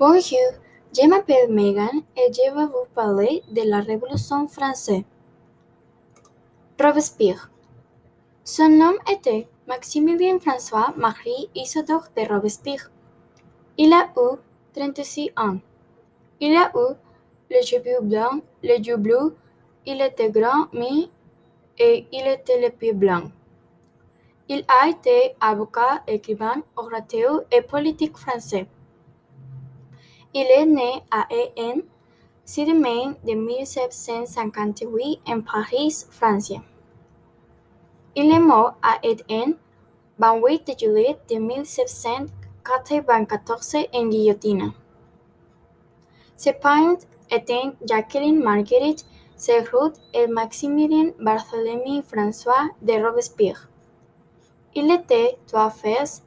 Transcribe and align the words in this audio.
Bonjour, 0.00 0.52
je 0.96 1.06
m'appelle 1.06 1.52
Megan 1.52 2.00
et 2.16 2.32
je 2.32 2.54
vais 2.54 2.64
vous 2.64 2.86
parler 2.94 3.42
de 3.50 3.68
la 3.68 3.80
Révolution 3.80 4.48
française. 4.48 5.02
Robespierre. 6.82 7.50
Son 8.42 8.70
nom 8.70 8.94
était 9.12 9.46
Maximilien 9.68 10.38
François 10.38 10.94
Marie 10.96 11.50
Isidore 11.54 12.06
de 12.16 12.26
Robespierre. 12.32 12.90
Il 13.76 13.92
a 13.92 14.10
eu 14.16 14.38
36 14.72 15.32
ans. 15.36 15.58
Il 16.40 16.56
a 16.56 16.72
eu 16.74 16.94
les 17.50 17.60
cheveux 17.60 18.00
blancs, 18.00 18.42
les 18.62 18.78
yeux 18.78 18.96
bleus, 18.96 19.36
il 19.84 20.00
était 20.00 20.30
grand, 20.30 20.68
mais 20.72 21.10
et 21.78 22.06
il 22.10 22.26
était 22.26 22.58
les 22.58 22.70
pieds 22.70 22.94
blancs. 22.94 23.30
Il 24.48 24.64
a 24.66 24.88
été 24.88 25.36
avocat, 25.42 26.02
écrivain, 26.06 26.62
orateur 26.74 27.42
et 27.52 27.60
politique 27.60 28.16
français. 28.16 28.66
Il 30.32 30.46
est 30.46 30.64
né 30.64 31.02
à 31.10 31.26
6 32.44 32.74
mai 32.74 33.16
de 33.24 33.34
1758 33.34 35.18
en 35.26 35.40
Paris, 35.40 36.04
France. 36.08 36.52
Il 38.14 38.32
est 38.32 38.38
mort 38.38 38.74
à 38.80 39.00
Aix, 39.02 39.16
28 40.18 40.78
juillet 40.78 41.18
de 41.28 41.34
1794 41.36 43.76
en 43.92 44.06
guillotine. 44.06 44.72
Ses 46.36 46.52
parents 46.52 46.98
étaient 47.28 47.72
Jacqueline 47.84 48.40
Marguerite 48.40 49.04
Serrault 49.34 49.94
et 50.14 50.28
Maximilien 50.28 51.10
Barthélemy 51.18 52.02
François 52.02 52.68
de 52.82 52.92
Robespierre. 53.04 53.68
Il 54.76 54.92
était 54.92 55.38
trois 55.48 55.70
frères 55.70 56.20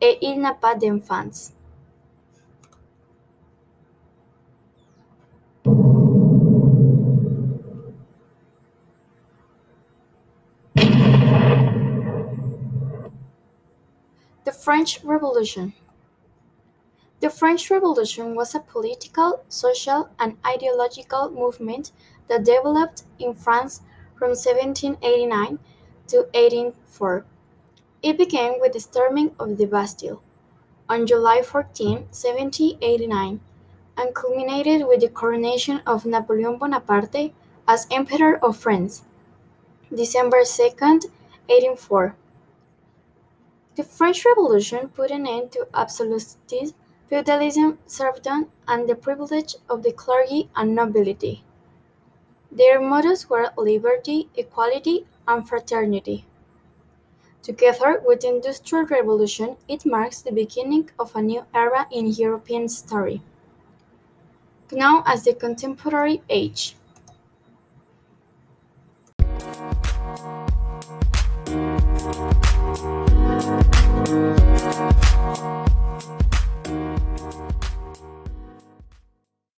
et 0.00 0.18
il 0.22 0.40
n'a 0.40 0.54
pas 0.54 0.74
d'enfants. 0.74 1.52
The 14.44 14.50
French 14.50 15.04
Revolution 15.04 15.72
The 17.20 17.30
French 17.30 17.70
Revolution 17.70 18.34
was 18.34 18.56
a 18.56 18.58
political, 18.58 19.44
social, 19.48 20.08
and 20.18 20.36
ideological 20.44 21.30
movement 21.30 21.92
that 22.26 22.42
developed 22.42 23.04
in 23.20 23.34
France 23.34 23.82
from 24.16 24.30
1789 24.30 25.60
to 26.08 26.16
1804. 26.34 27.24
It 28.02 28.18
began 28.18 28.60
with 28.60 28.72
the 28.72 28.80
storming 28.80 29.36
of 29.38 29.58
the 29.58 29.66
Bastille 29.66 30.20
on 30.88 31.06
July 31.06 31.42
14, 31.42 32.08
1789, 32.10 33.40
and 33.96 34.14
culminated 34.14 34.88
with 34.88 35.02
the 35.02 35.08
coronation 35.08 35.82
of 35.86 36.04
Napoleon 36.04 36.58
Bonaparte 36.58 37.32
as 37.68 37.86
Emperor 37.92 38.44
of 38.44 38.56
France, 38.56 39.04
December 39.94 40.42
2, 40.42 40.62
1804. 41.46 42.16
The 43.82 43.88
French 43.88 44.24
Revolution 44.24 44.90
put 44.90 45.10
an 45.10 45.26
end 45.26 45.50
to 45.52 45.66
absolutism, 45.74 46.76
feudalism, 47.08 47.80
serfdom, 47.84 48.52
and 48.68 48.88
the 48.88 48.94
privilege 48.94 49.56
of 49.68 49.82
the 49.82 49.90
clergy 49.90 50.50
and 50.54 50.76
nobility. 50.76 51.42
Their 52.52 52.80
mottos 52.80 53.28
were 53.28 53.50
liberty, 53.58 54.28
equality, 54.36 55.08
and 55.26 55.48
fraternity. 55.48 56.24
Together 57.42 58.00
with 58.06 58.20
the 58.20 58.28
Industrial 58.28 58.86
Revolution, 58.86 59.56
it 59.66 59.84
marks 59.84 60.22
the 60.22 60.30
beginning 60.30 60.88
of 60.96 61.16
a 61.16 61.20
new 61.20 61.44
era 61.52 61.88
in 61.90 62.06
European 62.06 62.62
history, 62.62 63.20
known 64.70 65.02
as 65.06 65.24
the 65.24 65.34
Contemporary 65.34 66.22
Age. 66.28 66.76